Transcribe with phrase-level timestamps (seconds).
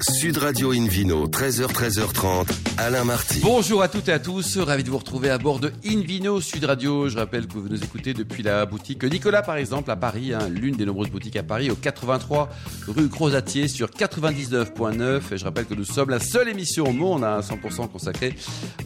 [0.00, 2.48] Sud Radio Invino, 13h, 13h30,
[2.78, 3.40] Alain Marty.
[3.40, 6.64] Bonjour à toutes et à tous, ravi de vous retrouver à bord de Invino Sud
[6.64, 7.08] Radio.
[7.08, 10.48] Je rappelle que vous nous écoutez depuis la boutique Nicolas, par exemple, à Paris, hein,
[10.48, 12.48] l'une des nombreuses boutiques à Paris, au 83
[12.88, 15.20] rue Crozatier sur 99.9.
[15.30, 18.34] Et je rappelle que nous sommes la seule émission au monde à 100% consacrée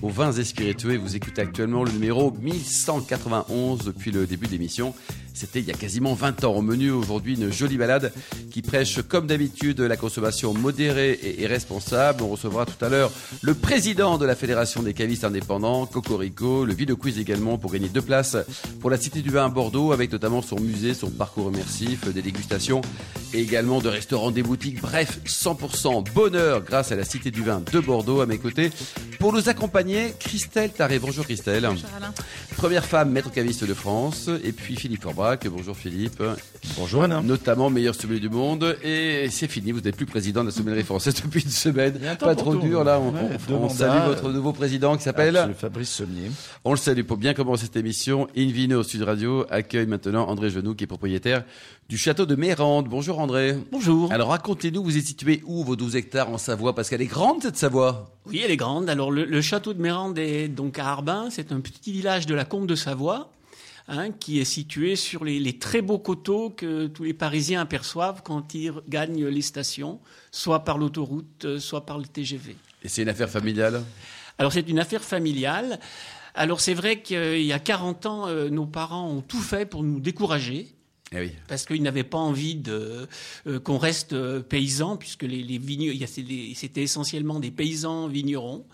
[0.03, 0.97] aux vins et spiritueux.
[0.97, 4.93] Vous écoutez actuellement le numéro 1191 depuis le début de l'émission.
[5.35, 6.55] C'était il y a quasiment 20 ans.
[6.55, 8.11] Au menu aujourd'hui, une jolie balade
[8.51, 12.23] qui prêche comme d'habitude la consommation modérée et, responsable.
[12.23, 13.11] On recevra tout à l'heure
[13.43, 17.89] le président de la Fédération des cavistes indépendants, Cocorico, le Vide Quiz également pour gagner
[17.89, 18.37] deux places
[18.81, 22.23] pour la Cité du Vin à Bordeaux avec notamment son musée, son parcours immersif, des
[22.23, 22.81] dégustations
[23.37, 24.81] et également de restaurants, des boutiques.
[24.81, 28.71] Bref, 100% bonheur grâce à la Cité du Vin de Bordeaux à mes côtés.
[29.19, 30.99] Pour nous accompagner, Christelle Taré.
[30.99, 31.65] Bonjour Christelle.
[31.69, 32.13] Bonjour Alain.
[32.57, 34.31] Première femme maître caviste de France.
[34.45, 35.47] Et puis Philippe Orbrac.
[35.49, 36.23] Bonjour Philippe.
[36.79, 37.23] Bonjour Alain.
[37.23, 38.77] Notamment meilleur sommelier du monde.
[38.83, 41.99] Et c'est fini, vous n'êtes plus président de la sommellerie française depuis une semaine.
[42.19, 42.99] Pas trop dur là.
[43.01, 45.55] On, Ouais, on- on deux salue votre nouveau président qui s'appelle.
[45.59, 46.31] Fabrice Sommier.
[46.65, 48.29] On le salue pour bien commencer cette émission.
[48.37, 51.45] Invino Sud Radio accueille maintenant André Genoux qui est propriétaire
[51.89, 52.89] du château de Mérande.
[52.89, 53.26] Bonjour André.
[53.73, 54.13] Bonjour.
[54.13, 56.75] Alors racontez-nous, vous êtes situé où vos 12 hectares en Savoie?
[56.75, 58.11] Parce qu'elle est grande cette Savoie.
[58.27, 58.89] Oui, elle est grande.
[58.89, 61.29] Alors, le, le château de Mérande est donc à Arbin.
[61.31, 63.31] C'est un petit village de la Combe de Savoie,
[63.89, 68.23] hein, qui est situé sur les, les très beaux coteaux que tous les Parisiens aperçoivent
[68.25, 72.57] quand ils gagnent les stations, soit par l'autoroute, soit par le TGV.
[72.83, 73.83] Et c'est une affaire familiale?
[74.39, 75.81] Alors, c'est une affaire familiale.
[76.35, 79.83] Alors, c'est vrai qu'il y a 40 ans, euh, nos parents ont tout fait pour
[79.83, 80.76] nous décourager.
[81.13, 81.31] Eh oui.
[81.47, 83.07] parce qu'ils n'avaient pas envie de
[83.47, 88.65] euh, qu'on reste euh, paysans, puisque les, les c'était essentiellement des paysans vignerons.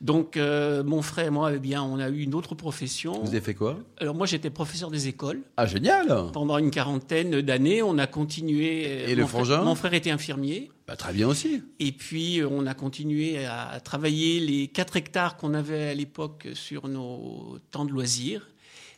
[0.00, 3.20] Donc euh, mon frère et moi, eh bien, on a eu une autre profession.
[3.22, 3.80] Vous avez fait quoi?
[3.98, 5.40] Alors moi, j'étais professeur des écoles.
[5.56, 9.10] Ah génial Pendant une quarantaine d'années, on a continué.
[9.10, 9.62] Et le mon frère- frangin?
[9.64, 10.70] Mon frère était infirmier.
[10.86, 11.62] bah, Très bien aussi.
[11.80, 16.88] Et puis, on a continué à travailler les 4 hectares qu'on avait à l'époque sur
[16.88, 18.46] nos temps de loisirs.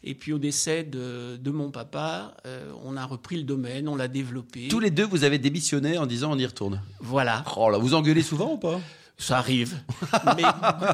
[0.04, 3.96] Et puis, au décès de, de mon papa, euh, on a repris le domaine, on
[3.96, 4.68] l'a développé.
[4.68, 6.80] Tous les deux, vous avez démissionné en disant on y retourne.
[7.00, 8.80] Voilà, Oh là, vous engueulez souvent ou pas?
[9.20, 9.74] Ça arrive.
[10.36, 10.42] Mais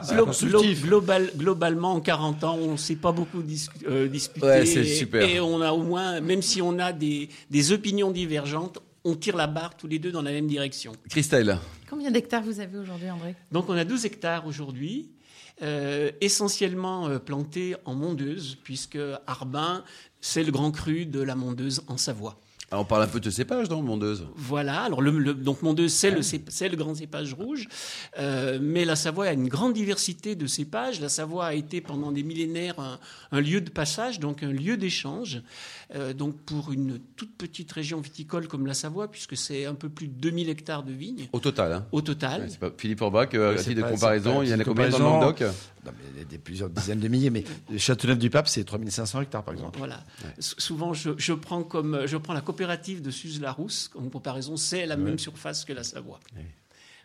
[0.09, 4.47] glo- glo- global- globalement, en 40 ans, on ne s'est pas beaucoup dis- euh, disputé.
[4.47, 5.29] Ouais, c'est Et- super.
[5.29, 9.37] Et on a au moins, même si on a des, des opinions divergentes, on tire
[9.37, 10.93] la barre tous les deux dans la même direction.
[11.11, 11.59] Christelle
[11.91, 13.35] Combien d'hectares vous avez aujourd'hui, André?
[13.53, 15.11] Donc on a 12 hectares aujourd'hui,
[15.63, 19.85] euh, essentiellement euh, plantés en mondeuse, puisque Arbin,
[20.21, 22.41] c'est le grand cru de la mondeuse en Savoie.
[22.71, 24.27] Ah, On parle un peu de cépage dans Mondeuse?
[24.35, 27.69] Voilà, alors le, le- donc mondeuse, c'est le, le grand cépage rouge,
[28.19, 31.01] euh, mais la Savoie a une grande diversité de cépages.
[31.01, 32.99] La Savoie a été pendant des millénaires un,
[33.33, 35.43] un lieu de passage, donc un lieu d'échange.
[35.95, 39.89] Euh, donc pour une toute petite région viticole comme la Savoie, puisque c'est un peu
[39.91, 41.73] plus de 2000 hectares de vignes Au total.
[41.73, 41.87] Hein.
[41.93, 42.43] au total.
[42.43, 44.99] Ouais, pas Philippe Orbach, euh, à titre de comparaison, il y en a combien dans
[44.99, 45.05] le.
[45.05, 45.43] Languedoc?
[45.85, 47.45] Non, mais il y a des plusieurs dizaines de milliers, mais
[47.77, 49.77] Châteauneuf-du-Pape, c'est 3500 hectares, par exemple.
[49.79, 50.03] Voilà.
[50.39, 54.97] Souvent, je, je prends comme je prends la coopérative de Suse-la-Rousse en comparaison, c'est la
[54.97, 56.21] même surface que la Savoie.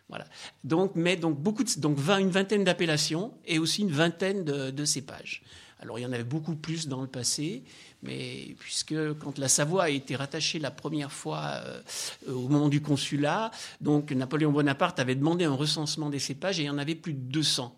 [0.08, 0.26] Voilà.
[0.64, 4.84] Donc, mais donc beaucoup de, donc une vingtaine d'appellations et aussi une vingtaine de, de
[4.84, 5.42] cépages.
[5.80, 7.64] Alors il y en avait beaucoup plus dans le passé,
[8.02, 11.82] mais puisque quand la Savoie a été rattachée la première fois euh,
[12.28, 13.50] au moment du consulat,
[13.80, 17.14] donc Napoléon Bonaparte avait demandé un recensement des cépages et il y en avait plus
[17.14, 17.74] de 200.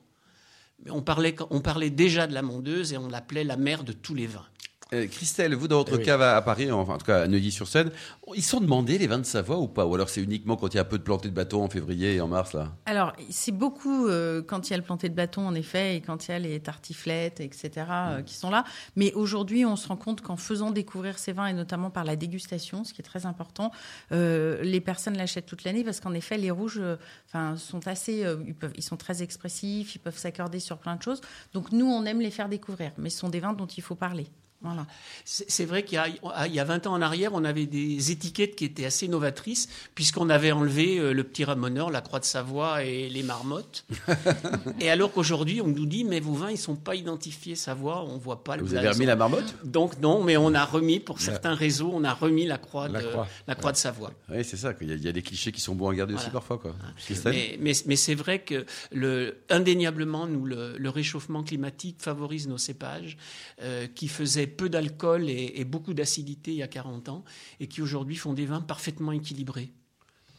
[0.85, 3.93] Mais on parlait, on parlait déjà de la mondeuse et on l'appelait la mère de
[3.93, 4.47] tous les vins.
[4.93, 6.05] Euh, Christelle, vous dans votre Eh oui.
[6.05, 7.91] cave à, à Paris, enfin en tout cas à Neuilly-sur-Seine,
[8.35, 9.87] ils sont demandés les vins de Savoie ou pas?
[9.87, 12.15] Ou alors c'est uniquement quand il y a peu de plantées de bateaux en février
[12.17, 12.73] et en mars là?
[12.87, 16.01] Alors, c'est beaucoup euh, quand il y a le planté de bâton, en effet, et
[16.03, 18.65] quand il y a les tartiflettes, etc., euh, qui sont là.
[18.97, 22.17] Mais aujourd'hui, on se rend compte qu'en faisant découvrir ces vins, et notamment par la
[22.17, 23.73] dégustation, ce qui est très important,
[24.13, 26.97] euh, les personnes l'achètent toute l'année parce qu'en effet, les rouges euh,
[27.29, 28.25] enfin, sont assez.
[28.25, 31.21] euh, ils, peuvent, ils sont très expressifs, ils peuvent s'accorder sur plein de choses.
[31.55, 32.93] Donc, nous, on aime les faire découvrir.
[32.99, 34.27] Mais ce sont des vins dont il faut parler.
[34.63, 34.87] Voilà.
[35.25, 38.11] C'est vrai qu'il y, a- il y a 20 ans en arrière, on avait des
[38.11, 42.25] étiquettes qui étaient assez novatrices, puisqu'on avait enlevé euh, le petit ramoneur, la croix de
[42.25, 43.85] Savoie et les marmottes.
[44.81, 48.19] et alors qu'aujourd'hui, on nous dit, mais vos vins, ils sont pas identifiés Savoie, on
[48.19, 49.55] voit pas le Vous avez remis la marmotte?
[49.65, 53.03] Donc non, mais on a remis, pour certains réseaux, on a remis la croix, La
[53.03, 53.29] de, croix.
[53.47, 54.13] la croix de Savoie.
[54.31, 54.75] Oui, c'est ça.
[54.75, 56.59] qu'il y, a- il y a des clichés qui sont bons à garder aussi parfois.
[56.59, 56.75] Quoi.
[56.99, 62.47] Christelle Mais, mais, mais c'est vrai que le, indéniablement, nous, le, le réchauffement climatique favorise
[62.49, 63.17] nos cépages
[63.63, 67.25] euh, qui faisaient peu d'alcool et, beaucoup d'acidité il y a 40 ans
[67.61, 69.73] et qui aujourd'hui font des vins parfaitement équilibrés.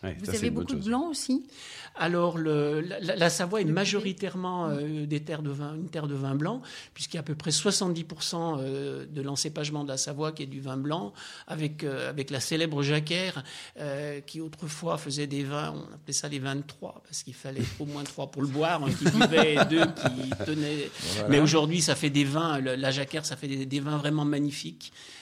[0.04, 0.88] Ouais, Vous ça, avez beaucoup de chose.
[0.88, 1.44] blanc aussi?
[1.96, 6.34] Alors, le- la, Savoie est majoritairement euh, des terres de vin, une terre de vin
[6.36, 6.62] blanc,
[6.94, 10.48] puisqu'il y a à peu près 70% euh, de l'encépagement de la Savoie qui est
[10.48, 11.14] du vin blanc,
[11.48, 13.44] avec, euh, avec la célèbre Jacquère,
[13.80, 17.36] euh, qui autrefois faisait des vins, on appelait ça les vins de trois, parce qu'il
[17.36, 20.90] fallait au moins trois pour le boire, un qui buvait et deux qui tenaient.
[21.30, 24.26] Mais aujourd'hui, ça fait des vins, le- la Jacquère, ça fait des, des vins vraiment
[24.26, 25.13] magnifiques, euh,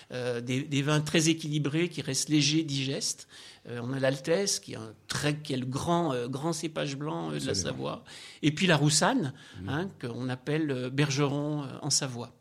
[0.42, 3.28] des, des vins très équilibrés, qui restent légers, digestes.
[3.70, 7.46] Euh, on a l'Altesse, qui est, un très, grand, euh, grand cépage blanc euh, de
[7.46, 8.04] la Savoie.
[8.42, 9.34] Et puis la Roussanne,
[9.68, 12.34] hein, qu'on appelle euh, Bergeron euh, en Savoie.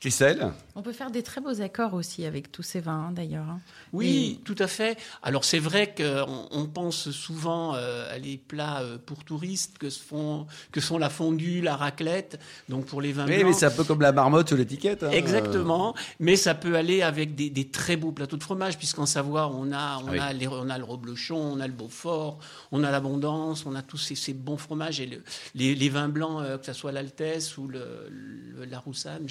[0.00, 3.48] Christelle On peut faire des très beaux accords aussi avec tous ces vins, hein, d'ailleurs.
[3.48, 3.60] hein.
[3.92, 4.98] Oui, tout à fait.
[5.22, 9.88] Alors c'est vrai qu'on on pense souvent euh, à les plats euh, pour touristes que,
[9.88, 12.38] se font, que sont la fondue, la raclette,
[12.68, 13.46] donc pour les vins Oui, blancs.
[13.46, 15.04] mais c'est un peu comme la marmotte sur l'étiquette.
[15.04, 15.10] hein.
[15.10, 19.48] Exactement, mais ça peut aller avec des, des très beaux plateaux de fromage, puisqu'en Savoie,
[19.48, 20.18] on a, on, Ah oui.
[20.18, 22.38] a les- on a le reblochon, on a le Beaufort,
[22.72, 25.00] on a l'abondance, on a tous ces, ces bons fromages.
[25.00, 25.22] Et le-
[25.54, 29.28] les, les vins blancs, euh, que ce soit l'Altesse ou le, le- la Roussanne, le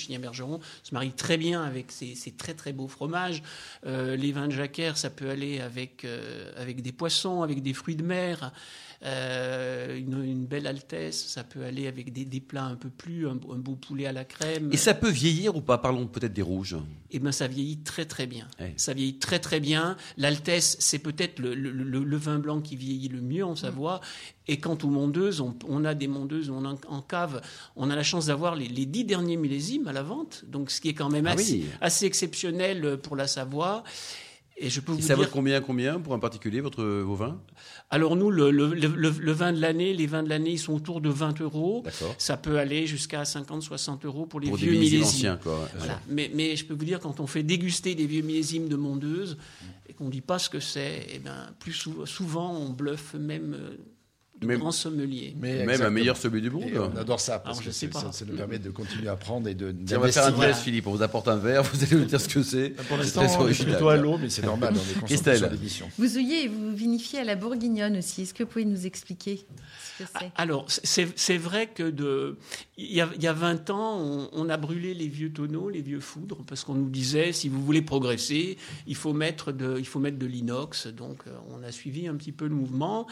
[0.84, 3.44] Se marient très bien avec ces, très très beaux fromages.
[3.86, 7.96] Euh, les vins de Jacquère, ça peut aller euh, avec des poissons, avec des fruits
[7.96, 8.52] de mer.
[9.06, 13.28] Euh, une, une belle altesse, ça peut aller avec des, des plats un peu plus,
[13.28, 14.70] un, un beau poulet à la crème.
[14.72, 15.78] Et ça peut vieillir ou pas?
[15.78, 16.78] Parlons peut-être des rouges.
[17.12, 18.48] Eh ben, ça vieillit très très bien.
[18.62, 18.74] Ouais.
[18.78, 19.98] Ça vieillit très très bien.
[20.18, 24.00] L'Altesse, c'est peut-être le, le- le- le vin blanc qui vieillit le mieux en Savoie.
[24.48, 27.42] Et quant aux mondeuses, on, on a des mondeuses, on a en cave,
[27.76, 30.80] on a la chance d'avoir les, les dix derniers millésimes à la vente, donc ce
[30.82, 31.66] qui est quand même Ah assez, oui.
[31.82, 33.84] assez exceptionnel pour la Savoie.
[34.58, 37.40] Et je peux vous ça dire, vaut combien, combien pour un particulier, votre, vos vins?
[37.90, 40.60] Alors nous, le, le- le- le- le vin de l'année, les vins de l'année, ils
[40.60, 41.82] sont autour de 20 euros.
[41.84, 42.14] D'accord.
[42.20, 45.18] Ça peut aller jusqu'à 50-60 euros pour les Pour des vieux millésimes millésimes.
[45.32, 45.68] anciens, quoi.
[45.78, 46.00] Voilà.
[46.08, 49.38] Mais, mais je peux vous dire, quand on fait déguster des vieux millésimes de mondeuse
[49.90, 53.16] et qu'on ne dit pas ce que c'est, eh ben, plus sou- souvent on bluffe
[53.16, 53.76] même euh,
[54.44, 55.36] de grands sommeliers.
[55.40, 56.64] Mais Même un meilleur celui du monde.
[56.64, 59.14] Et on adore ça parce Alors, je que ça, ça nous permet de continuer à
[59.14, 60.88] apprendre et de Tiens, on va faire un test, Philippe.
[60.88, 62.70] On vous apporte un verre, vous allez nous dire ce que c'est.
[62.88, 65.90] Pour l'instant, je suis plutôt à l'eau, mais c'est normal, on est concentré sur l'édition.
[65.98, 68.24] Vous ouillez et vous vinifiez à la bourguignonne aussi.
[68.24, 69.46] Est-ce que vous pouvez nous expliquer
[69.98, 70.32] ce que c'est?
[70.36, 72.38] Alors, c'est c'est vrai que de,
[72.78, 75.70] il, y a, il y a 20 ans, on, on a brûlé les vieux tonneaux,
[75.70, 78.58] les vieux foudres, parce qu'on nous disait, si vous voulez progresser,
[78.88, 80.88] il faut mettre de, il faut mettre de l'inox.
[80.88, 83.08] Donc, euh, on a suivi un petit peu le mouvement.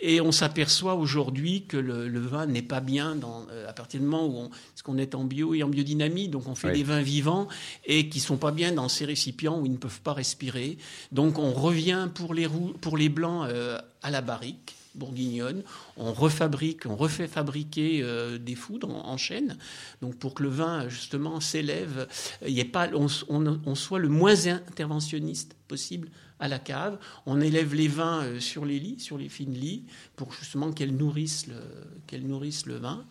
[0.00, 0.63] Et on s'aperçoit
[0.98, 4.36] aujourd'hui que le, le vin n'est pas bien dans, euh, à partir du moment où
[4.38, 6.74] on, parce qu'on est en bio et en biodynamie, donc on fait Oui.
[6.78, 7.48] des vins vivants
[7.84, 10.78] et qui sont pas bien dans ces récipients où ils ne peuvent pas respirer.
[11.12, 15.62] Donc on revient pour les roux, pour les blancs euh, à la barrique bourguignonne.
[15.96, 19.56] On refabrique, on refait fabriquer euh, des foudres en, chaîne,
[20.02, 22.08] donc pour que le vin justement s'élève,
[22.46, 26.10] il y ait pas, on, soit le moins interventionniste possible
[26.40, 26.98] à la cave.
[27.26, 29.84] On élève les vins euh, sur les lits, sur les fines lits,
[30.16, 33.04] pour justement qu'elles nourrissent le, nourrissent le vin.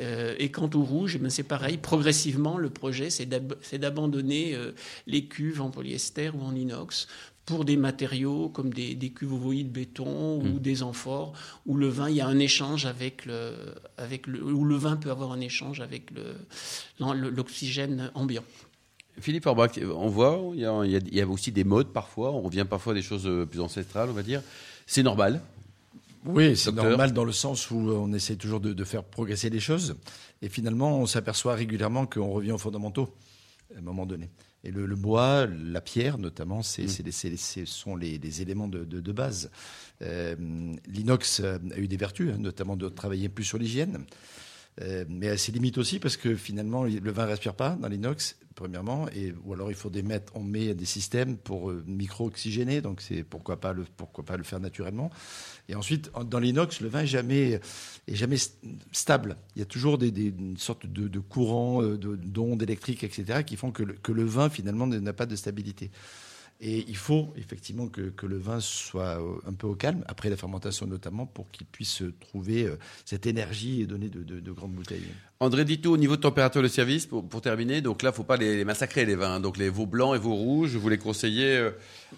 [0.00, 1.76] Euh, et quant au rouge, eh ben, c'est pareil.
[1.76, 4.72] Progressivement, le projet, c'est d'ab- c'est d'abandonner euh,
[5.06, 7.08] les cuves en polyester ou en inox
[7.44, 11.32] pour des matériaux comme des, des cuves ovoïdes béton ou des amphores,
[11.66, 13.54] où le vin, il y a un échange avec le,
[13.96, 16.36] avec le, où le vin peut avoir un échange avec le,
[17.30, 18.44] l'oxygène ambiant.
[19.20, 21.64] Philippe Orbach, on voit, il y, a, il y a- il y a aussi des
[21.64, 24.40] modes parfois, on revient parfois à des choses euh, plus ancestrales, on va dire.
[24.86, 25.42] C'est normal.
[26.24, 29.58] Oui, c'est normal dans le sens où on essaie toujours de, de faire progresser les
[29.60, 29.96] choses.
[30.40, 33.12] Et finalement, on s'aperçoit régulièrement qu'on revient aux fondamentaux
[33.74, 34.30] à un moment donné.
[34.64, 39.00] Et le, le bois, la pierre notamment, c'est, ce sont les, les éléments de, de-
[39.00, 39.50] de base.
[40.02, 40.36] Euh,
[40.86, 44.04] l'inox a eu des vertus, hein, notamment de travailler plus sur l'hygiène.
[44.80, 47.88] Euh, mais à ses limites aussi, parce que finalement, le vin ne respire pas dans
[47.88, 51.84] l'inox, premièrement, et, ou alors il faut des mettre, on met des systèmes pour euh,
[51.86, 55.10] micro-oxygéner, donc c'est pourquoi pas, le, pourquoi pas le faire naturellement.
[55.68, 57.60] Et ensuite, en- dans l'inox, le vin est jamais,
[58.08, 58.52] est jamais st-
[58.92, 59.36] stable.
[59.56, 63.04] Il y a toujours des, des- une sorte de, de courant, euh, de- d'ondes électriques,
[63.04, 65.90] etc., qui font que que le vin, finalement, n'a pas de stabilité.
[66.64, 70.30] Et il faut effectivement que, que le vin soit euh, un peu au calme, après
[70.30, 74.52] la fermentation notamment, pour qu'il puisse trouver euh, cette énergie et donner de, de- de
[74.52, 75.02] grandes bouteilles.
[75.40, 78.16] André Dito, au niveau de température de service, pour, pour terminer, donc là, il ne
[78.16, 79.40] faut pas les, les massacrer, les vins.
[79.40, 81.70] Donc les vos blancs et vos rouges, vous les conseillez euh,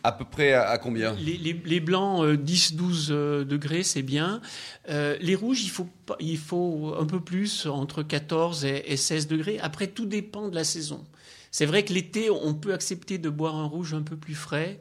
[0.02, 1.14] à peu près à, à combien?
[1.14, 4.42] Les, les- les blancs, euh, 10-12 euh, degrés, c'est bien.
[4.90, 8.98] Euh, les rouges, il faut, pas- il faut un peu plus, entre 14 et, et
[8.98, 9.58] 16 degrés.
[9.60, 11.02] Après, tout dépend de la saison.
[11.54, 14.80] C'est vrai que l'été, on peut accepter de boire un rouge un peu plus frais.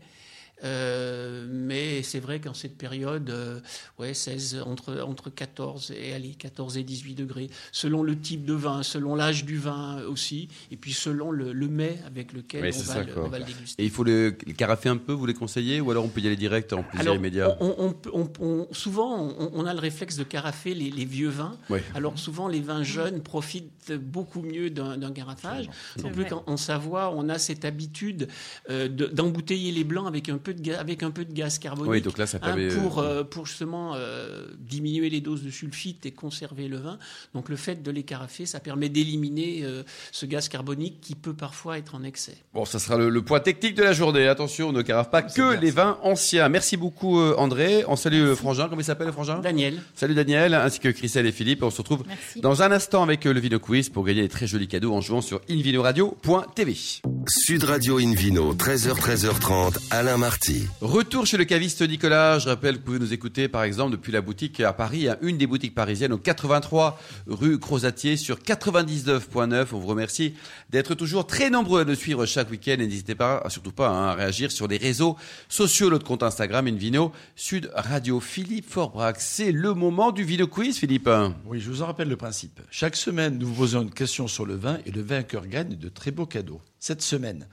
[0.64, 3.60] Euh, mais c'est vrai qu'en cette période, euh,
[4.00, 8.54] ouais, 16, entre, entre 14 et, allez, 14 et 18 degrés, selon le type de
[8.54, 12.82] vin, selon l'âge du vin aussi, et puis selon le, le mets avec lequel on,
[12.82, 13.82] va le, on, va le, déguster.
[13.82, 16.22] Et il faut le, le carafer un peu, vous les conseillez, ou alors on peut
[16.22, 20.24] y aller direct en plaisir alors, immédiat on, on, Souvent, on, a le réflexe de
[20.24, 21.58] carafer les, les vieux vins.
[21.70, 21.80] Oui.
[21.96, 25.70] Alors souvent, les vins jeunes profitent beaucoup mieux d'un garrafage.
[26.04, 28.28] En plus, en Savoie, on a cette habitude
[28.70, 31.92] euh, d'embouteiller les blancs avec un peu de gaz, avec un peu de gaz carbonique.
[31.92, 35.50] Oui, donc là, ça permet hein, pour euh, pour justement euh, diminuer les doses de
[35.50, 36.98] sulfite et conserver le vin.
[37.34, 41.34] Donc le fait de les carafer, ça permet d'éliminer euh, ce gaz carbonique qui peut
[41.34, 42.38] parfois être en excès.
[42.54, 44.28] Bon, ça sera le, le point technique de la journée.
[44.28, 46.50] Attention, on ne carafe pas que les vins anciens.
[46.50, 47.84] Merci beaucoup André.
[47.88, 48.68] On salue frangin.
[48.70, 49.40] Comment il s'appelle le frangin?
[49.40, 49.82] Daniel.
[49.96, 51.64] Salut Daniel, ainsi que Christelle et Philippe.
[51.64, 52.42] On se retrouve Merci.
[52.42, 55.22] dans un instant avec le Vino Quiz pour gagner des très jolis cadeaux en jouant
[55.22, 57.02] sur invinoradio.tv.
[57.28, 60.68] Sud Radio Invino, 13h, 13h30, Alain Marty.
[60.82, 62.40] Retour chez le caviste Nicolas.
[62.40, 65.18] Je rappelle que vous pouvez nous écouter par exemple depuis la boutique à Paris, hein,
[65.22, 69.68] une des boutiques parisiennes au 83 rue Crozatier sur 99.9.
[69.72, 70.34] On vous remercie
[70.70, 74.10] d'être toujours très nombreux à nous suivre chaque week-end et n'hésitez pas, surtout pas, hein,
[74.10, 75.16] à réagir sur les réseaux
[75.48, 78.20] sociaux, notre compte Instagram Invino Sud Radio.
[78.20, 81.10] Philippe Forbrac, c'est le moment du Vino Quiz, Philippe.
[81.46, 82.60] Oui, je vous en rappelle le principe.
[82.70, 85.90] Chaque semaine, nous vous posons une question sur le vin et le vainqueur gagne de
[85.90, 86.60] très beaux cadeaux.
[86.84, 87.48] Cette semaine,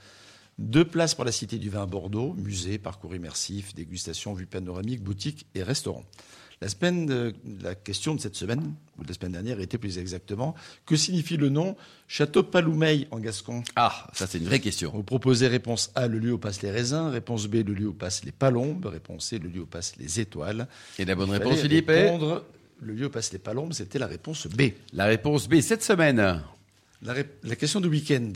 [0.58, 5.04] deux places pour la Cité du Vin à Bordeaux, musée, parcours immersif, dégustation, vue panoramique,
[5.04, 6.02] boutique et restaurant.
[6.60, 7.32] La, semaine de,
[7.62, 11.36] la question de cette semaine, ou de la semaine dernière, était plus exactement que signifie
[11.36, 11.76] le nom
[12.08, 13.62] Château Paloumeil en gascon?
[13.76, 14.90] Ah, ça c'est une vraie question.
[14.90, 17.94] Vous proposez réponse A, le lieu où passent les raisins, réponse B, le lieu où
[17.94, 20.66] passent les palombes, réponse C, le lieu où passent les étoiles.
[20.98, 22.44] Et la bonne Il réponse, Philippe, répondre,
[22.80, 24.72] Le lieu où passent les palombes, c'était la réponse B.
[24.92, 26.42] La réponse B cette semaine.
[27.02, 28.32] La, question du week-end.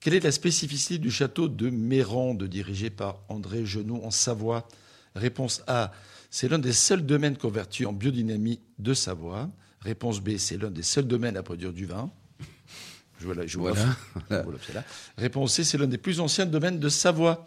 [0.00, 4.66] Quelle est la spécificité du château de Mérande, dirigé par André Genoux en Savoie?
[5.14, 5.92] Réponse A.
[6.30, 9.50] C'est l'un des seuls domaines convertis en biodynamie de Savoie.
[9.80, 10.36] Réponse B.
[10.38, 12.10] C'est l'un des seuls domaines à produire du vin.
[13.18, 13.86] Je vois la- je Voilà.
[15.18, 15.64] Réponse C.
[15.64, 17.46] C'est l'un des plus anciens domaines de Savoie.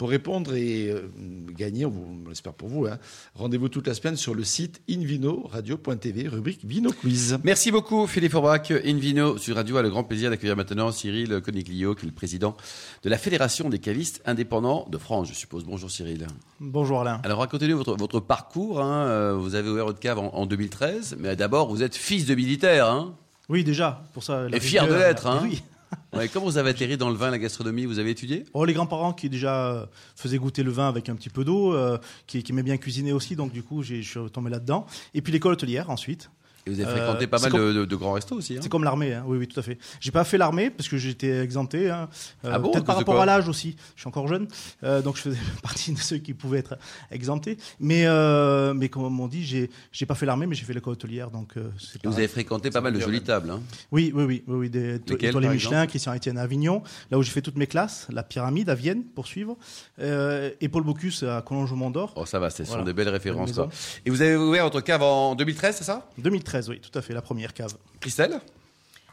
[0.00, 1.10] Pour répondre et euh,
[1.54, 1.92] gagner, on,
[2.26, 2.96] l'espère pour vous, hein,
[3.34, 7.36] rendez-vous toute la semaine sur le site invinoradio.tv, rubrique Vino Quiz.
[7.44, 8.70] Merci beaucoup Philippe Forbach.
[8.86, 12.56] Invino sur Radio a le grand plaisir d'accueillir maintenant Cyril Coniglio, qui est le président
[13.02, 15.64] de la Fédération des cavistes indépendants de France, je suppose.
[15.66, 16.26] Bonjour Cyril.
[16.60, 17.20] Bonjour Alain.
[17.22, 18.80] Alors racontez-nous votre, votre parcours.
[18.80, 19.04] hein.
[19.06, 22.34] Euh, Vous avez ouvert votre cave en, en 2013, mais d'abord vous êtes fils de
[22.34, 22.88] militaire.
[22.88, 23.14] Hein
[23.50, 24.48] Oui, déjà, pour ça.
[24.48, 25.40] la Et fier de l'être, hein.
[25.42, 25.62] Oui.
[26.12, 27.84] ouais, comment vous avez atterri dans le vin, la gastronomie?
[27.84, 28.44] Vous avez étudié?
[28.52, 31.98] Oh, les grands-parents qui déjà faisaient goûter le vin avec un petit peu d'eau, euh,
[32.26, 34.86] qui, qui aimaient bien cuisiner aussi, donc du coup, je suis tombé là-dedans.
[35.14, 36.30] Et puis l'école hôtelière ensuite.
[36.70, 38.54] Et vous avez Euh, fréquenté pas c'est mal comme- de, de- de grands restos aussi.
[38.56, 39.24] hein C'est comme l'armée, hein.
[39.26, 39.78] oui, oui, tout à fait.
[40.00, 41.90] J'ai pas fait l'armée parce que j'étais exempté.
[41.90, 42.08] Hein.
[42.44, 43.76] Euh, Ah bon, Peut-être par rapport à l'âge aussi.
[43.96, 44.46] Je suis encore jeune,
[44.84, 46.76] euh, donc je faisais partie de ceux qui pouvaient être
[47.10, 47.56] exemptés.
[47.80, 50.92] Mais, euh, mais comme on dit, j'ai j'ai pas fait l'armée, mais j'ai fait l'école
[50.92, 53.52] hôtelière, donc euh, c'est vous avez fréquenté pas mal de jolies tables.
[53.90, 54.98] Oui, oui, oui, oui, des
[55.32, 58.68] par Michelin, Christian Etienne à Avignon, là où j'ai fait toutes mes classes, la Pyramide
[58.70, 59.56] à Vienne pour suivre,
[60.00, 62.12] euh, et Paul Bocuse à Collonges-Mont-d'Or.
[62.16, 63.58] Oh, ça va, ce sont des belles références.
[64.06, 66.08] Et vous avez ouvert votre cave en 2013, c'est ça?
[66.18, 67.76] 2013, oui, tout à fait, la première cave.
[68.00, 68.40] Christelle?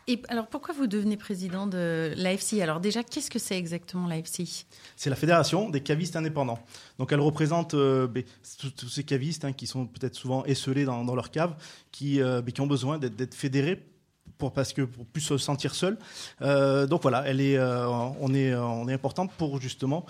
[0.09, 2.61] Et alors, pourquoi vous devenez président de l'AFC?
[2.61, 4.65] Alors déjà, qu'est-ce que c'est exactement l'AFC?
[4.95, 6.59] C'est la fédération des cavistes indépendants.
[6.97, 8.23] Donc elle représente euh, ben,
[8.77, 11.55] tous ces cavistes hein, qui sont peut-être souvent esselés dans, dans leur cave,
[11.91, 13.83] qui, euh, ben, qui ont besoin d'être d'être fédérés
[14.37, 15.97] pour, parce que pour plus se sentir seul.
[16.41, 20.05] Euh, donc voilà, elle est, euh, on est, euh, on est importante pour justement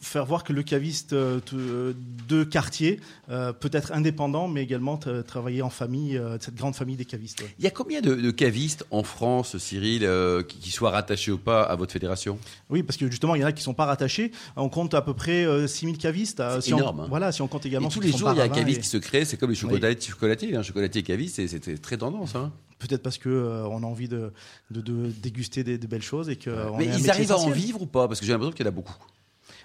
[0.00, 1.92] faire voir que le caviste euh, euh,
[2.28, 7.04] de quartier euh, peut être indépendant, mais également travailler en famille, cette grande famille des
[7.04, 7.40] cavistes.
[7.40, 7.54] ouais.
[7.58, 11.38] Il y a combien de, de cavistes en France, Cyril, euh, qui, soient rattachés ou
[11.38, 12.38] pas à votre fédération?
[12.70, 14.32] Oui, parce que justement, il y en a qui sont pas rattachés.
[14.56, 16.42] On compte à peu près euh, 6000 cavistes.
[16.54, 17.06] C'est si on- énorme, hein.
[17.08, 18.78] Voilà, si on compte Et également tous ceux les jours, il y a un caviste
[18.78, 21.96] et- qui se crée, c'est comme les chocolatiers, chocolatiers, hein, chocolatier et caviste, c'est- très
[21.96, 22.34] tendance.
[22.34, 22.52] Hein.
[22.78, 24.32] Peut-être parce que euh, on a envie de,
[24.70, 26.50] de, de déguster des, des belles choses et que.
[26.50, 28.08] on Mais ils arrivent à en vivre ou pas?
[28.08, 28.94] Parce que j'ai l'impression qu'il y en a beaucoup.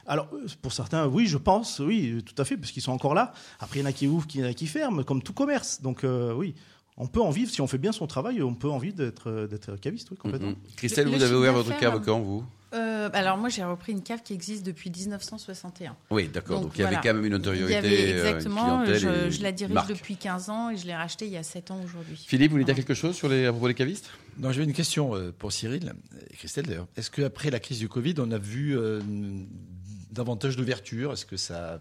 [0.09, 3.13] Alors, euh, pour certains, oui, je pense, oui, tout à fait, parce qu'ils sont encore
[3.13, 3.31] là.
[3.59, 5.33] Après, il y en a qui ouvrent, il y en a qui ferment, comme tout
[5.33, 5.81] commerce.
[5.81, 6.55] Donc, euh, oui,
[6.97, 8.41] on peut en vivre si on fait bien son travail.
[8.43, 10.53] On peut en vivre d'être euh, d'être caviste, oui, complètement.
[10.75, 12.43] Christelle, Le- vous le avez ouvert votre cave quand, vous?
[12.71, 15.95] Euh, Alors moi, j'ai repris une cave qui existe depuis 1961.
[16.11, 16.57] Oui, d'accord.
[16.57, 17.01] Donc, Donc, il y avait voilà.
[17.09, 19.49] quand même une Il notoriété, y avait euh, une exactement, clientèle je, et je la
[19.49, 19.89] une dirige marque.
[19.89, 22.23] depuis 15 ans et je l'ai racheté il y a 7 ans aujourd'hui.
[22.27, 24.11] Philippe, vous voulez dire quelque chose sur les, à propos des cavistes?
[24.37, 25.93] Non, j'avais une question euh, pour Cyril
[26.29, 26.87] et Christelle d'ailleurs.
[26.95, 28.99] Est-ce qu'après la crise du Covid, on a vu euh,
[30.11, 31.13] davantage d'ouverture?
[31.13, 31.79] Est-ce que ça a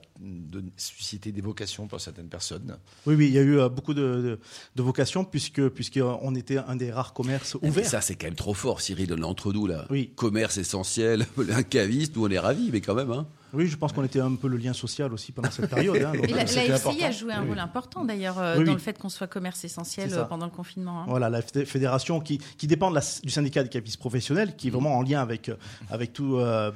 [0.77, 2.77] suscité des vocations pour certaines personnes?
[3.07, 4.39] Oui, oui, il y a eu euh, beaucoup de, de,
[4.77, 7.87] de vocations puisque puisqu'on était un des rares commerces Mais ouverts.
[7.87, 9.87] Ça, c'est quand même trop fort, Cyril, l'entre-nous, là.
[9.91, 10.13] Oui.
[10.17, 13.11] Commerce essentiel, un caviste, nous, on est ravis, mais quand même.
[13.11, 13.27] Hein.
[13.53, 15.97] Oui, je pense qu'on était un peu le lien social aussi pendant cette période.
[16.03, 17.13] hein, donc, Et la, la FCI a important.
[17.13, 18.77] joué un rôle important d'ailleurs euh, Oui, dans oui.
[18.77, 21.03] le fait qu'on soit commerce essentiel euh, pendant le confinement.
[21.03, 21.07] hein.
[21.09, 24.69] Voilà, la fé- fédération qui, qui dépend de la- du syndicat des cavistes professionnels, qui
[24.69, 25.57] est vraiment en lien avec, euh,
[25.91, 26.71] avec, tout, euh,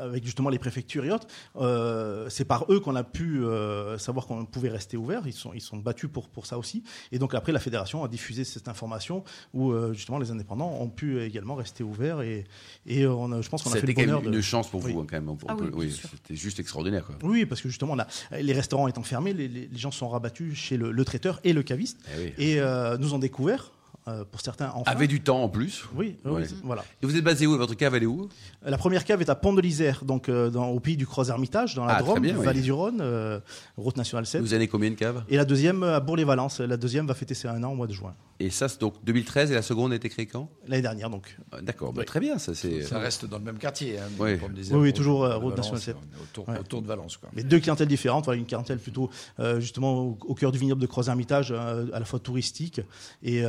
[0.00, 1.26] avec justement les préfectures et autres.
[1.56, 5.22] Euh, c'est par eux qu'on a pu euh, savoir qu'on pouvait rester ouvert.
[5.26, 6.82] Ils sont, ils sont battus pour, pour ça aussi.
[7.12, 10.88] Et donc après, la fédération a diffusé cette information où euh, justement les indépendants ont
[10.88, 12.22] pu également rester ouverts.
[12.22, 12.44] Et,
[12.86, 14.36] et on a- je pense qu'on a fait C'était quand même de...
[14.36, 14.92] une chance pour Oui.
[14.92, 15.36] vous, hein, quand même.
[15.48, 16.08] Ah oui, bien sûr.
[16.14, 17.16] C'était juste extraordinaire, quoi.
[17.22, 18.06] Oui, parce que justement, a,
[18.40, 21.52] les restaurants étant fermés, les, les- les gens sont rabattus chez le, le traiteur et
[21.52, 22.32] le caviste Eh oui.
[22.38, 23.72] et euh, nous ont découvert,
[24.06, 24.90] euh, pour certains, enfin.
[24.90, 25.84] Avait du temps en plus.
[25.94, 26.44] Oui, oui, Ouais.
[26.62, 26.84] voilà.
[27.02, 28.28] Et vous êtes basé où Votre cave, elle est où?
[28.64, 31.74] La première cave est à Pont de l'Isère, donc euh, dans, au pays du Croix-Hermitage,
[31.74, 32.44] dans la Ah, Drôme, bien, oui.
[32.44, 33.40] Vallée du Rhône, euh,
[33.76, 34.40] route nationale 7.
[34.42, 35.24] Vous avez combien de caves?
[35.28, 36.60] Et la deuxième à Bourg-les-Valence.
[36.60, 38.14] La deuxième va fêter ses un an au mois de juin.
[38.40, 40.48] Et ça, c'est donc 2013 et la seconde a été créée quand?
[40.66, 41.36] L'année dernière, donc.
[41.52, 42.04] Ah, D'accord, bah, Oui.
[42.04, 42.82] très bien, ça c'est.
[42.82, 43.96] Ça reste dans le même quartier.
[43.98, 44.38] Hein, Oui.
[44.38, 46.58] comme disait Oui, toujours, de Route nationale on est Autour, Ouais.
[46.58, 47.16] autour de Valence.
[47.16, 47.28] Quoi.
[47.34, 48.24] Mais deux clientèles différentes.
[48.24, 49.08] Voilà, une clientèle plutôt
[49.38, 52.80] euh, justement au, au cœur du vignoble de Croix-Hermitage, euh, à la fois touristique,
[53.22, 53.42] et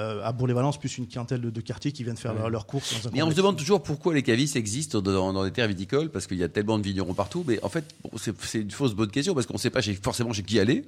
[0.00, 2.92] euh, à Bourg-les-Valence, plus une clientèle de, de quartier qui viennent faire leur- leurs courses.
[3.02, 6.10] Dans un on se demande toujours pourquoi les cavistes existent dans, dans les terres viticoles,
[6.10, 7.44] parce qu'il y a tellement de vignerons partout.
[7.46, 9.94] Mais en fait, bon, c'est une fausse bonne question, parce qu'on ne sait pas chez-
[9.94, 10.84] forcément chez qui aller.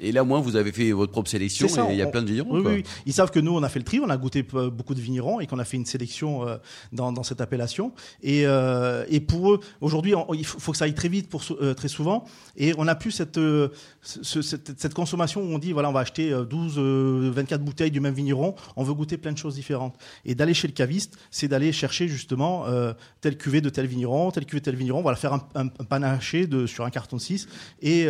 [0.00, 2.02] Et là, au moins, vous avez fait votre propre sélection, C'est ça, et il y
[2.02, 2.54] a on- plein de vignerons.
[2.56, 2.70] Oui, quoi.
[2.72, 2.90] oui, oui.
[3.06, 5.38] Ils savent que nous, on a fait le tri, on a goûté beaucoup de vignerons
[5.40, 6.56] et qu'on a fait une sélection euh,
[6.92, 7.92] dans, dans cette appellation.
[8.22, 11.42] Et, euh, et pour eux, aujourd'hui, il faut, faut que ça aille très vite, pour,
[11.60, 12.24] euh, très souvent.
[12.56, 13.38] Et on n'a plus cette,
[14.02, 17.62] ce- cette, cette consommation où on dit, voilà, on va acheter euh, 12, euh, 24
[17.64, 19.94] bouteilles du même vigneron, on veut goûter plein de choses différentes.
[20.24, 22.64] Et d'aller chez le caviste, c'est d'aller chercher justement
[23.20, 25.84] telle cuvée de tel vigneron, telle cuvée de tel vigneron, voilà, faire un, un, un
[25.84, 27.46] panaché de, sur un carton de 6
[27.82, 28.06] et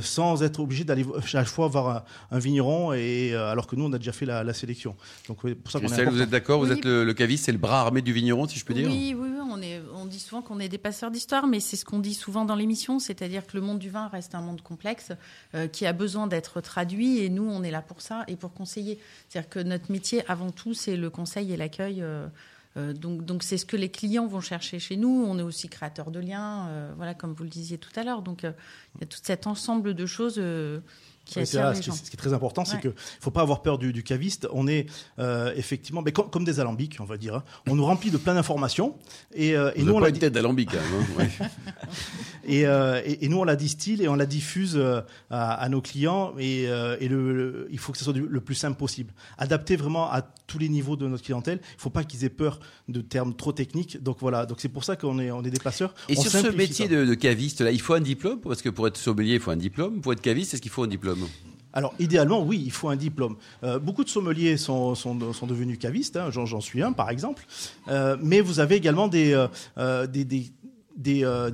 [0.00, 2.04] sans être obligé d'aller chaque fois voir un,
[2.36, 4.96] un vigneron, et, euh, alors que nous, on a déjà fait la, la sélection.
[5.28, 6.78] Donc, pour ça qu'on est Christelle, vous êtes d'accord Vous Oui.
[6.78, 9.14] êtes le, le caviste, c'est le bras armé du vigneron, si je peux dire Oui,
[9.18, 11.84] oui, oui, on, est, on dit souvent qu'on est des passeurs d'histoire, mais c'est ce
[11.84, 15.12] qu'on dit souvent dans l'émission, c'est-à-dire que le monde du vin reste un monde complexe
[15.54, 18.52] euh, qui a besoin d'être traduit et nous, on est là pour ça et pour
[18.52, 18.98] conseiller.
[19.28, 22.02] C'est-à-dire que notre métier, avant tout, c'est le conseil et l'accueil.
[22.02, 22.26] euh,
[22.76, 25.24] donc, donc c'est ce que les clients vont chercher chez nous.
[25.26, 28.22] On est aussi créateur de liens, euh, voilà, comme vous le disiez tout à l'heure.
[28.22, 28.52] Donc, euh,
[28.94, 30.80] il y a tout cet ensemble de choses euh,
[31.26, 32.80] qui Oui, c'est attirent là, les ce, qui, est- ce qui est très important, c'est
[32.80, 34.48] qu'il ne faut pas avoir peur du, du caviste.
[34.52, 34.86] On est
[35.18, 37.34] euh, effectivement mais comme, comme des alambics, on va dire.
[37.34, 37.42] hein.
[37.68, 38.94] On nous remplit de plein d'informations.
[39.34, 41.02] Et, euh, et nous, on pas la une tête d'alambic, quand même.
[41.02, 41.48] hein, ouais.
[42.44, 45.68] et, euh, et- et nous, on la distille et on la diffuse euh, à, à
[45.68, 46.32] nos clients.
[46.38, 49.12] Et, euh, et le, le- il faut que ce soit du- le plus simple possible.
[49.38, 51.58] Adapté vraiment à tous les niveaux de notre clientèle.
[51.62, 54.02] Il ne faut pas qu'ils aient peur de termes trop techniques.
[54.02, 54.46] Donc voilà.
[54.46, 55.94] Donc c'est pour ça qu'on est, on est des passeurs.
[56.08, 58.40] Et On sur ce métier de caviste, là, il faut un diplôme?
[58.40, 60.00] Parce que pour être sommelier, il faut un diplôme.
[60.00, 61.15] Pour être caviste, est-ce qu'il faut un diplôme?
[61.76, 63.36] Alors, idéalement, oui, il faut un diplôme.
[63.62, 64.94] Euh, beaucoup de sommeliers sont,
[65.46, 67.44] devenus cavistes, hein, j'en suis un, par exemple.
[67.88, 69.34] Euh, mais vous avez également des,
[69.76, 70.06] euh,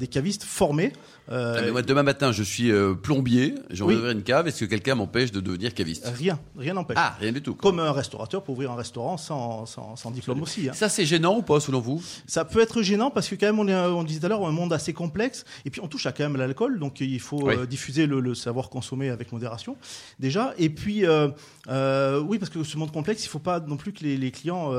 [0.08, 0.92] cavistes formés.
[1.30, 3.96] Euh, Ah, mais moi, demain matin, je suis euh, plombier, j'ai envie Oui.
[3.96, 4.48] d'ouvrir une cave.
[4.48, 6.10] Est-ce que quelqu'un m'empêche de devenir caviste?
[6.16, 6.96] Rien, rien n'empêche.
[7.00, 7.54] Ah, rien du tout.
[7.54, 7.70] quoi.
[7.70, 10.68] Comme un restaurateur peut ouvrir un restaurant sans, sans, sans diplôme aussi.
[10.68, 10.72] hein.
[10.74, 12.02] Ça, c'est gênant ou pas, selon vous?
[12.26, 14.46] Ça peut être gênant parce que quand même, on, est, on disait tout à l'heure,
[14.46, 15.44] un monde assez complexe.
[15.64, 16.78] Et puis, on touche à quand même l'alcool.
[16.80, 17.54] Donc, il faut Oui.
[17.56, 19.76] euh, diffuser le, le savoir consommer avec modération,
[20.18, 20.54] déjà.
[20.58, 24.02] Et puis, oui, parce que ce monde complexe, il ne faut pas non plus que
[24.02, 24.72] les, les clients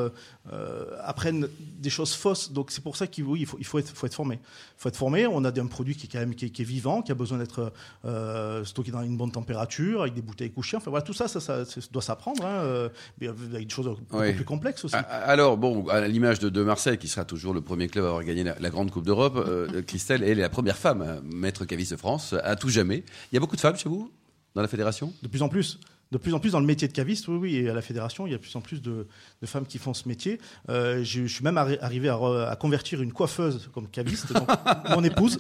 [1.04, 1.48] apprennent
[1.80, 2.52] des choses fausses.
[2.52, 4.36] Donc, c'est pour ça qu'il oui, il faut, il faut, être, faut être formé.
[4.44, 5.26] Il faut être formé.
[5.26, 7.16] On a un produit qui est quand même qui est, qui est vivant, qui a
[7.16, 7.72] besoin d'être
[8.06, 10.78] euh, stocké dans une bonne température, avec des bouteilles couchées.
[10.78, 12.46] Enfin, voilà, tout ça, ça, ça, ça doit s'apprendre.
[12.46, 12.90] Hein, euh,
[13.22, 14.34] avec des choses Oui.
[14.34, 14.96] plus complexes aussi.
[14.98, 18.08] Ah, Alors, bon, à l'image de, de Marseille, qui sera toujours le premier club à
[18.10, 21.22] avoir gagné la, la Grande Coupe d'Europe, euh, Christelle, elle est la première femme à
[21.36, 23.04] maître caviste de France, à tout jamais.
[23.32, 24.12] Il y a beaucoup de femmes chez vous,
[24.56, 25.14] dans la fédération?
[25.22, 25.80] De plus en plus.
[26.14, 28.28] De plus en plus dans le métier de caviste, oui, oui, et à la fédération,
[28.28, 29.08] il y a de plus en plus de,
[29.42, 30.40] de femmes qui font ce métier.
[30.70, 34.32] Euh, je, je suis même arri- arrivé à, re- à convertir une coiffeuse comme caviste,
[34.32, 34.48] donc,
[34.92, 35.40] mon épouse,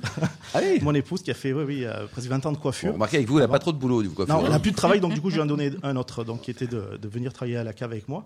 [0.53, 2.89] Allez mon épouse qui a fait, oui, oui, euh, presque 20 ans de coiffure.
[2.89, 4.25] Bon, Remarquez, avec vous, elle n'a pas trop de boulot, du coup.
[4.25, 5.95] non, elle n'a plus de travail, donc du coup, je lui en ai donné un
[5.95, 8.25] autre, donc qui était de, de venir travailler à la cave avec moi.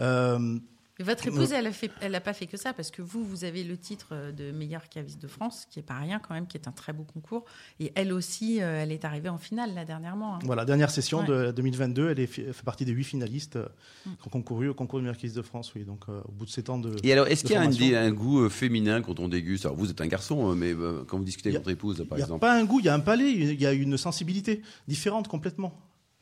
[0.00, 0.58] Euh,
[1.00, 3.42] Votre épouse, elle a fait, elle n'a pas fait que ça parce que vous, vous
[3.42, 6.46] avez le titre euh, de meilleure caviste de France, qui est pas rien quand même,
[6.46, 7.44] qui est un très beau concours.
[7.80, 10.36] Et elle aussi, euh, elle est arrivée en finale là dernièrement.
[10.36, 10.38] hein.
[10.44, 11.26] voilà, dernière session Ouais.
[11.26, 13.66] de 2022, elle est, fait partie des huit finalistes euh,
[14.04, 15.84] qui ont concouru au concours de meilleure caviste de France, oui.
[15.84, 16.94] Donc, euh, au bout de sept ans de.
[17.02, 19.64] Et alors, est-ce qu'il y a un, un goût féminin quand on déguste?
[19.66, 21.96] Alors, vous êtes un garçon, euh, mais euh, quand vous discutez avec a- votre épouse,
[22.08, 22.40] par Il n'y a exemple.
[22.40, 25.72] pas un goût, il y a un palais, il y a une sensibilité différente complètement.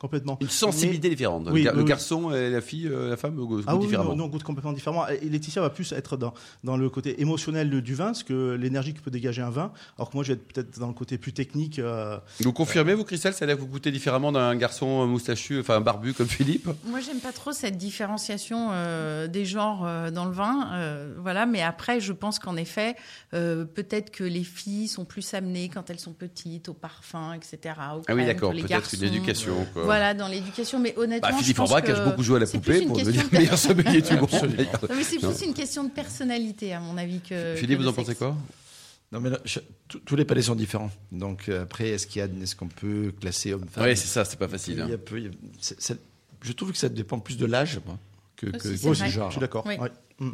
[0.02, 0.36] Complètement.
[0.42, 1.48] Une sensibilité différente.
[1.50, 1.88] Oui, le, oui, le oui.
[1.88, 4.14] garçon et la fille, euh, la femme goûtent Ah oui, différemment.
[4.14, 5.08] non, on goûte complètement différemment.
[5.08, 6.34] Et Laetitia va plus être dans,
[6.64, 10.10] dans le côté émotionnel du vin, ce que l'énergie que peut dégager un vin, alors
[10.10, 11.78] que moi je vais être peut-être dans le côté plus technique.
[11.78, 15.60] euh, Vous confirmez, vous, Christelle, ça a l'air que vous goûtez différemment d'un garçon moustachu,
[15.60, 16.68] enfin barbu comme Philippe?
[16.86, 21.46] Moi, j'aime pas trop cette différenciation euh, des genres euh, dans le vin, euh, voilà.
[21.46, 22.96] Mais après, je pense qu'en effet,
[23.34, 27.74] euh, peut-être que les filles sont plus amenées quand elles sont petites au parfum, etc.
[27.94, 29.54] Au Ah oui, d'accord, peut-être une éducation.
[29.72, 29.82] Quoi.
[29.84, 30.78] Voilà, dans l'éducation.
[30.78, 33.36] Mais honnêtement, Bah, Philippe Aubrac a beaucoup joué à la poupée pour question devenir de-
[33.36, 34.28] meilleur sommelier du monde.
[34.96, 37.20] Mais c'est plus une question de personnalité, à mon avis.
[37.20, 38.36] Que, Philippe, vous en pensez quoi?
[39.12, 40.90] Non, mais là, je- tous- tous les palais sont différents.
[41.10, 44.24] Donc euh, après, est-ce qu'il y a, est-ce qu'on peut classer homme-femme Oui, c'est ça,
[44.24, 44.74] c'est pas facile.
[44.78, 44.88] Il hein.
[44.88, 45.98] y a peu- il y a- c'est- c'est-
[46.40, 47.78] Je trouve que ça dépend plus de l'âge
[48.36, 49.28] que, du genre.
[49.28, 49.64] je suis d'accord.
[49.66, 49.76] Oui.
[49.76, 49.90] ouais.
[50.20, 50.28] Mm.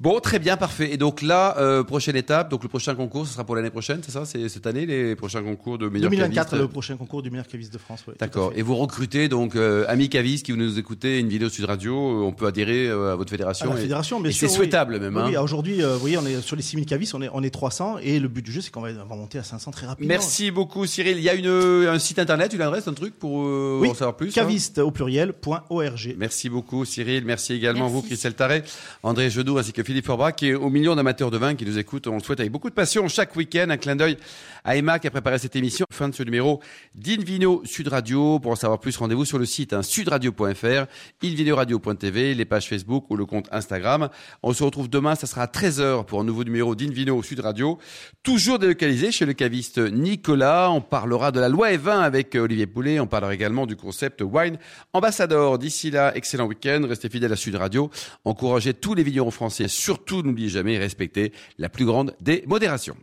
[0.00, 0.92] Bon, très bien, parfait.
[0.92, 4.00] Et donc là, euh, prochaine étape, donc le prochain concours, ce sera pour l'année prochaine,
[4.04, 4.24] c'est ça?
[4.24, 6.62] C'est cette année, les prochains concours de meilleurs 2024, cavistes?
[6.62, 8.04] le prochain concours du meilleur caviste de France.
[8.06, 8.52] ouais, à D'accord.
[8.56, 11.94] Et vous recrutez donc euh, amis cavistes qui vous nous écoutez, une vidéo Sud Radio,
[11.94, 13.70] euh, on peut adhérer euh, à votre À fédération.
[13.72, 14.40] la et- fédération, bien sûr.
[14.48, 14.56] c'est oui.
[14.56, 15.16] souhaitable même.
[15.16, 15.26] Hein.
[15.28, 17.50] oui, aujourd'hui, euh, vous voyez, on est sur les 6000 cavistes, on est, on est
[17.50, 19.86] 300, et le but du jeu, c'est qu'on va, on va monter à 500 très
[19.86, 20.08] rapidement.
[20.08, 21.16] Merci beaucoup Cyril.
[21.18, 21.46] Il y a une,
[21.88, 24.32] un site internet, une adresse, un truc pour euh, Oui, en savoir plus hein?
[24.34, 26.14] Caviste au pluriel, point .org.
[26.18, 27.94] Merci beaucoup Cyril, merci également Merci.
[27.94, 28.64] vous Christelle Tarret,
[29.04, 32.06] André Jeudoux ainsi que Philippe Forbach et aux millions d'amateurs de vin qui nous écoutent.
[32.06, 33.66] On le souhaite avec beaucoup de passion chaque week-end.
[33.68, 34.16] Un clin d'œil
[34.64, 35.84] à Emma qui a préparé cette émission.
[35.90, 36.62] Fin de ce numéro
[36.94, 38.38] d'Invino Sud Radio.
[38.38, 40.86] Pour en savoir plus, rendez-vous sur le site hein, sudradio.fr,
[41.22, 44.08] invinoradio.tv, les pages Facebook ou le compte Instagram.
[44.42, 47.78] On se retrouve demain, ça sera à 13h pour un nouveau numéro d'Invino Sud Radio.
[48.22, 50.70] Toujours délocalisé chez le caviste Nicolas.
[50.70, 53.00] On parlera de la loi E20 avec Olivier Poulet.
[53.00, 54.56] On parlera également du concept Wine
[54.94, 55.58] Ambassador.
[55.58, 56.86] D'ici là, excellent week-end.
[56.88, 57.90] Restez fidèles à Sud Radio.
[58.24, 59.68] Encouragez tous les vignerons français.
[59.68, 62.96] Surtout, n'oubliez jamais, respectez la plus grande des modérations.